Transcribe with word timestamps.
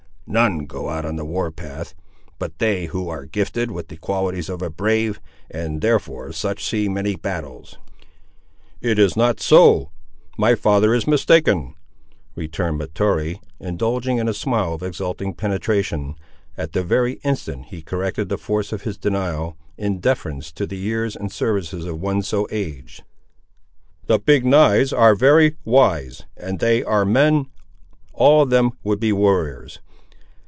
None 0.27 0.59
go 0.59 0.87
out 0.87 1.03
on 1.03 1.17
the 1.17 1.25
war 1.25 1.51
path 1.51 1.93
but 2.39 2.57
they 2.59 2.85
who 2.85 3.09
are 3.09 3.25
gifted 3.25 3.69
with 3.69 3.89
the 3.89 3.97
qualities 3.97 4.47
of 4.47 4.61
a 4.61 4.69
brave, 4.69 5.19
and 5.49 5.81
therefore 5.81 6.31
such 6.31 6.63
see 6.63 6.87
many 6.87 7.17
battles." 7.17 7.77
"It 8.79 8.97
is 8.97 9.17
not 9.17 9.41
so—my 9.41 10.55
father 10.55 10.93
is 10.93 11.05
mistaken," 11.05 11.75
returned 12.33 12.77
Mahtoree, 12.77 13.41
indulging 13.59 14.19
in 14.19 14.29
a 14.29 14.33
smile 14.33 14.73
of 14.73 14.83
exulting 14.83 15.33
penetration, 15.33 16.15
at 16.55 16.71
the 16.71 16.81
very 16.85 17.15
instant 17.25 17.65
he 17.65 17.81
corrected 17.81 18.29
the 18.29 18.37
force 18.37 18.71
of 18.71 18.83
his 18.83 18.97
denial, 18.97 19.57
in 19.77 19.99
deference 19.99 20.53
to 20.53 20.65
the 20.65 20.77
years 20.77 21.17
and 21.17 21.29
services 21.29 21.83
of 21.85 21.99
one 21.99 22.21
so 22.21 22.47
aged. 22.51 23.03
"The 24.05 24.17
Big 24.17 24.45
knives 24.45 24.93
are 24.93 25.13
very 25.13 25.57
wise, 25.65 26.23
and 26.37 26.59
they 26.59 26.85
are 26.85 27.03
men; 27.03 27.47
all 28.13 28.43
of 28.43 28.49
them 28.49 28.71
would 28.85 29.01
be 29.01 29.11
warriors. 29.11 29.81